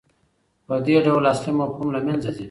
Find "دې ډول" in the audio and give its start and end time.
0.85-1.23